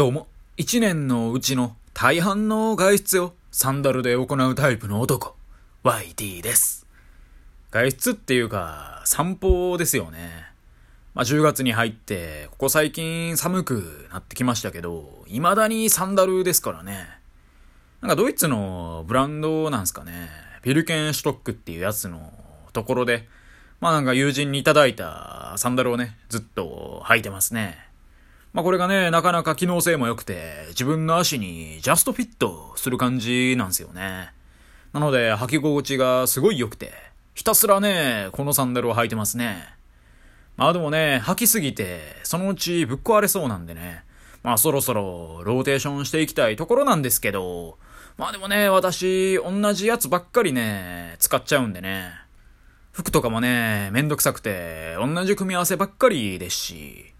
[0.00, 5.36] どうも、一年のうちの大半の外出をサンダルで行うタイプの男、
[5.84, 6.86] YT です。
[7.70, 10.46] 外出っていうか、散歩ですよね。
[11.12, 17.06] まあ、10月に入って、ここ最近寒くなってきましたけど、未だにサンダルですからね。
[18.00, 20.30] なんかドイツのブランドなんすかね。
[20.62, 22.32] ビルケンシュトックっていうやつの
[22.72, 23.28] ところで、
[23.82, 27.89] まあなんか友人にいただいたサンダルをね、ずっと履いてますね。
[28.52, 34.32] まあこれがね、なかなか機能性も良くて、自分の足にジャストフィットする感じなんですよね。
[34.92, 36.92] なので履き心地がすごい良くて、
[37.34, 39.68] ひたすらね、このサンダルを履いてますね。
[40.56, 44.02] まあでもね、履きすぎて、そのうちぶっ壊れそうなんでね、
[44.42, 47.78] まあそろそろローテーションしていきたいところなんですけど、
[48.18, 52.10] まあでもね、私、同じやつばっかりね、使っちゃうんでね。
[52.90, 57.14] 服とかもね、めんどくさくて、同じ組み合わせばっかりですし。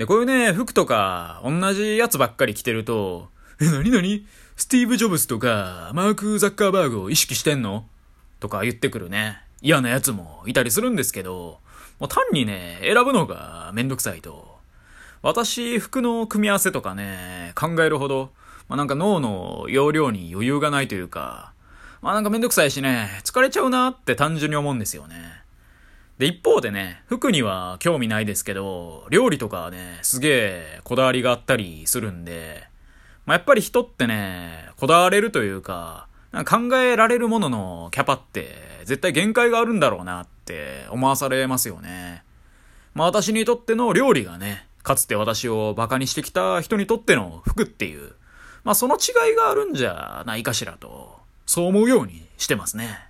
[0.00, 3.28] で、こういうね、服とか、同じやつばっかり着てると、
[3.60, 4.24] え、なになに
[4.56, 7.84] スティーブ・ジョブズとか、マーク・ザッカーバーグを意識してんの？
[8.38, 11.58] とか言ってくるね、嫌なやつもいたりするんですけど、
[11.98, 14.56] もう単にね、選ぶのがめんどくさいと。
[15.20, 18.32] 私、服の組み合わせとかね、考えるほど、
[18.70, 21.52] まあ、なんか脳の容量に余裕がないというか、
[22.00, 25.39] まあなんかめんどくさいしね、疲れちゃうなって単純に思うんですよね。
[26.20, 32.62] で、一方でね、服には興味ないですけど、料理とかはね、すげえこだわりがあったりするんで、
[33.24, 38.54] まあ、やっぱり人ってね、こだわれるというか、か考えられるもののキャパって
[38.84, 42.22] 絶対限界があるんだろうなって思わされますよね。
[42.92, 48.12] まあ私にとっての料理がね、かつて私を馬鹿にしてきた人にとっての服っていう、
[48.62, 53.09] まあその違いがあるんじゃないかしらと、そう思うようにしてますね。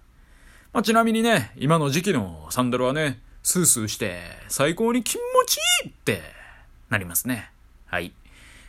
[0.73, 6.23] まあちなみにね、今の時期のサンダルはね、スースーして最高に気持ちいいって
[6.91, 7.51] なりますね。
[7.87, 8.12] はい。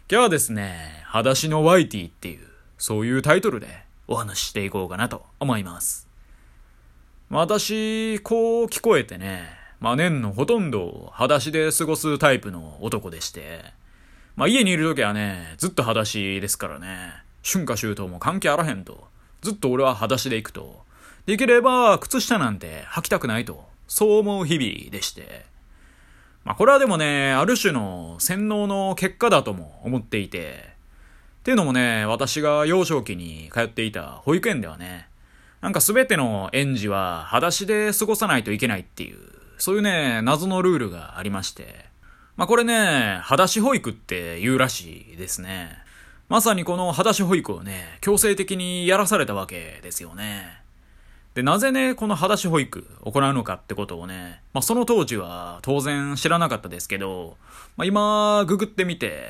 [0.10, 2.48] 今日はですね、裸足のワイティっていう、
[2.80, 3.68] そういうタイトルで
[4.08, 6.08] お話ししていこうかなと思います。
[7.30, 9.50] 私、こう聞こえてね、
[9.80, 13.64] まあ年のほとんど裸足で過ごすタイプの男でして、
[14.36, 19.08] まあ家にいる時はね、ずっと裸足ですからね、春夏秋冬も関係あらへんと、
[19.44, 20.90] ずっと俺は裸足で行くと、
[21.26, 25.46] できれば靴下なんて履きたくないと、そう思う日々でして、
[26.44, 30.72] まあこれはでもね、ある種の洗脳の結果だとも思っていて、
[31.42, 35.08] っていうのもね、私が幼少期に通っていた保育園ではね、
[35.62, 39.18] なんかすべての園児は裸足で過ごさないといけないっていう、
[39.58, 41.86] そういうね、謎のルールがありまして、
[42.36, 45.78] まあこれね、裸足保育って言うらしいですね。
[46.30, 50.61] まさにこの裸足保育をね、強制的にやらされたわけですよね。
[51.34, 57.38] で、なぜね、この裸足保育行うのかってことをね、まあその当時は当然知らなかったですけど、
[57.78, 59.30] まあ今、ググってみて、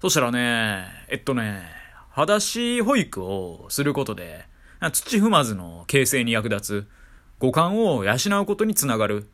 [0.00, 1.62] そしたらね、えっとね、
[2.10, 4.44] 裸足保育をすることで、
[4.92, 6.88] 土踏まずの形成に役立つ、
[7.38, 9.28] 五感を養うことにつながる、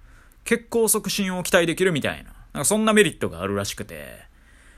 [0.44, 4.20] 血行促進を期待できるみたいな、なんかそんなメリットがあるらしくて、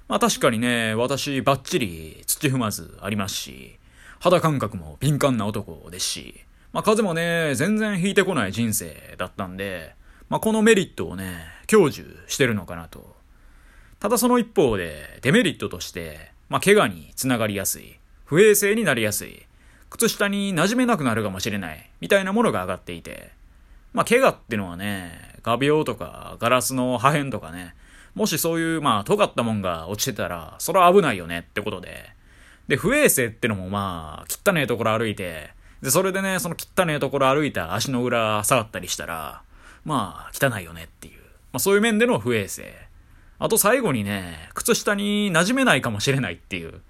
[0.08, 3.78] まあ確かにね、私バッチリ土踏まずありますし、
[4.20, 9.94] 肌感覚も敏感な男ですし、まあ風もね、全然引いてこない人生だったんで、
[10.28, 13.16] まあこのメリットをね、享受してるのかなと。
[13.98, 19.46] ただその一方で、デメリットとして、まあ怪我につながりやすい、不衛生になりやすい、
[19.90, 23.32] 靴下に馴染めなくなるかもしれない、みたいなものが上がっていて、
[23.92, 27.74] まあ怪我ってのはね、画鋲とかガラスの破片とかね、
[28.14, 32.10] もしそういうまあ尖ったもんが落ちてたら、それは危ないよねってことで、
[32.68, 35.50] で、不衛生ってのもまあ、汚ねえところ歩いて、
[35.82, 39.42] で、それでね、その汚ねえところ歩いた足の裏触ったりしたら、
[39.84, 41.20] まあ、汚いよねっていう。
[41.52, 42.72] まあそういう面での不衛生。
[43.38, 46.80] あと最後にね、靴下に馴染めないかもしれないっていう。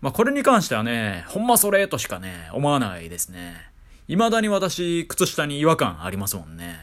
[0.00, 3.70] まあこれに関してはね、ほんまそれとしかね、思わないですね。
[4.08, 6.76] 未だに私、靴下に違和感ありますもんね。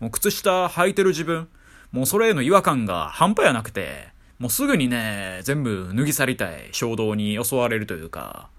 [0.00, 1.48] もう靴下履いてる自分、
[1.92, 4.08] もうそれへの違和感が半端やなくて、
[4.38, 8.50] もうすぐにね、全部脱ぎ去りたい衝動に襲われるというか、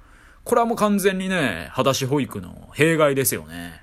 [0.47, 3.81] これはもう完全にね、裸足保育の弊害ですよね。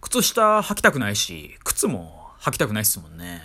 [0.00, 3.42] 靴下履きたくないし、靴も履きたくないっすもんね。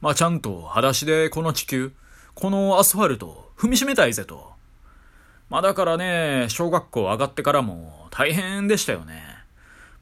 [0.00, 1.92] まあちゃんと裸足でこの地球、
[2.34, 4.54] このアスファルト踏みしめたいぜと。
[5.50, 9.22] まあだからね、小学校上がってからも大変でしたよね。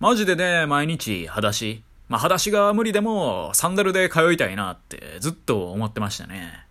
[0.00, 1.82] マジでね、毎日裸足。
[2.08, 6.67] まあ裸足が無理でもサンダルで通いたいなってずっと思ってましたね。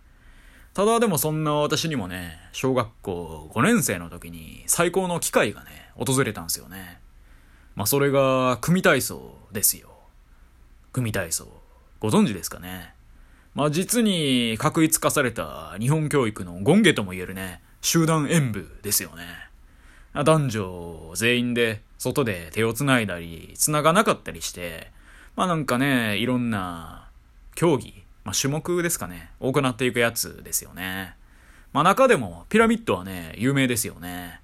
[0.78, 7.00] ただでもそんな私にもね、小学校5年生の時に最高の機会がね、訪れたんですよね。
[7.74, 9.90] まあそれが組体操ですよ。
[10.92, 11.48] 組体操。
[11.98, 12.94] ご存知ですかね？
[13.56, 19.24] まあ実に確一化された日本教育の権下とも言えるね、集団演舞ですよね。
[20.14, 24.92] 男女全員で外で手を繋いだり、繋がなかったりして、
[25.34, 27.08] まあなんかね、いろんな
[27.56, 31.16] 競技、まあ種目ですかね、行っていくやつですよね。
[31.72, 34.42] まあ中でもピラミッドはね、有名ですよね。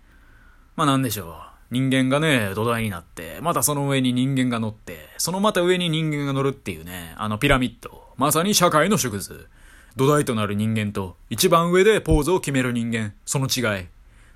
[0.75, 1.34] まあなんでしょう。
[1.70, 8.14] 人間がね、土台になって、またその上に人間が乗って、そのまた上に人間が乗るっていうね、あのピラミッド。
[8.16, 9.48] まさに社会の縮図。
[9.96, 13.12] 土台となる人間と、一番上でポーズを決める人間。
[13.26, 13.86] その違い。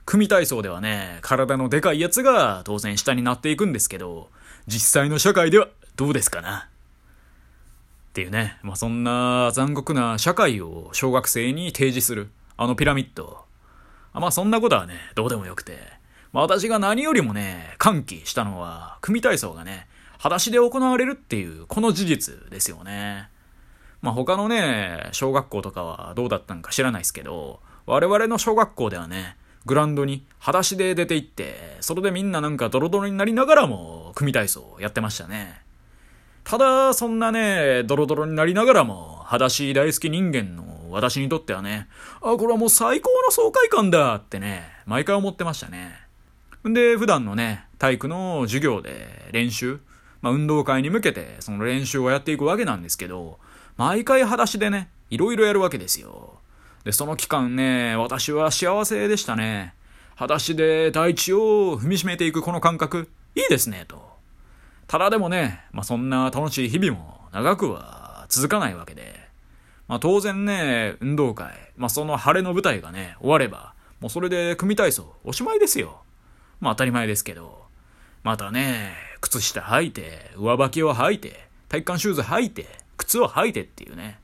[0.05, 4.29] 組体操ではね、体のでかいやつが当然下になっていくんですけど、
[4.67, 6.69] 実際の社会ではどうですかな
[8.09, 13.45] っていうね、まあ、そんな残酷な社会を小学生に提示する、あのピラミッド。
[14.13, 15.79] あまあそんなことはね、どうでもよくて。
[16.33, 19.87] まあ私が何よりもね、歓喜したのは、組体操がね、
[20.19, 23.29] 裸足で行われるっていう、この事実ですよね。
[24.03, 35.68] まあ他のね、小学校とかはどうだったんか知らないですけど、我々の小学校ではね、グラウンドに裸足で出て行って、それでみんななんかドロドロになりながらも、組体操やってましたね。
[36.49, 41.89] ただ、そんなね、ドロドロになりながらも、裸足大好き人間の私にとってはね、
[42.23, 45.95] あ、これはもう最高の爽快感だってね、毎回思ってましたね。
[46.67, 49.79] んで、普段のね、体育の授業で練習、
[50.23, 53.39] まあ運動会に向けてその練習をやっていくわけなんですけど、
[53.77, 56.39] 毎回裸足でね、いろいろやるわけですよ。
[56.83, 59.75] で、その期間ね、私は幸せでしたね。
[60.15, 64.08] 裸足で大地を踏みしめていくこの感覚、いいですね、と。
[64.89, 69.29] ただでもね、まあ、そんな楽しい日々も長くは続かないわけで。
[69.87, 76.03] まあ、当然ね、運動会、まあ、その晴れの舞台がね、終われば、もうそれで組体操、おしまいですよ。
[76.61, 77.67] まあ、当たり前ですけど。
[78.23, 84.19] またね、靴下履いて、上履きを履いて、体育館シューズ履いて、靴を履いてっていうね。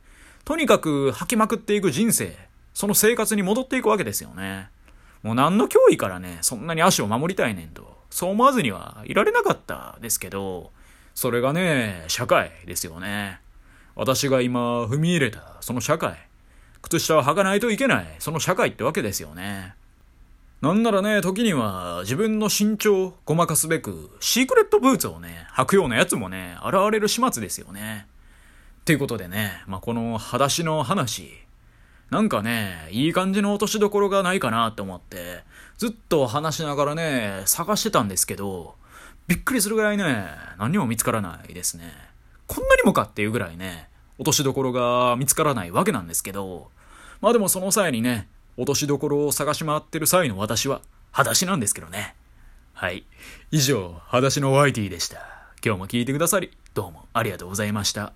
[0.44, 2.36] とにかく履きまくっていく人生、
[2.72, 4.68] その生活に戻っていくわけですよね。
[5.22, 10.70] もう何の脅威からね、そんなに足を守りたいねんと、そう思わずにはいられなかったですけど、
[11.16, 13.40] それがね、社会ですよね。
[13.96, 16.16] 私が今踏み入れた、その社会。
[16.80, 19.74] 靴下を履かないといけない、その社会ってわけですよね。
[20.60, 28.06] なんならね、時には自分の身長をごまかすべく、シークレットブーツをね、履くようなやつもね、現れる始末ですよね。
[28.82, 31.32] っていうことでね、まあ、この裸足の話、
[32.10, 35.42] なんかね、いい感じの落としどころがないかなって思って、
[35.78, 38.76] ずっと話しながらね、探してたんですけど、
[39.26, 40.26] びっくりするぐらいね、
[40.58, 41.92] 何にも見つからないですね。
[42.46, 43.88] こんなにもかっていうぐらいね、
[44.18, 46.70] 落としどころが見つからないわけなんですけど、
[47.20, 50.80] まあでもその際にね、落としどころを探し回ってる際の私は、
[51.10, 52.14] 裸足なんですけどね。
[52.72, 53.04] はい。
[53.50, 55.18] 以上、裸足のワイティでした。
[55.64, 58.12] 今日も聞いてくださり、どうもありがとうございました。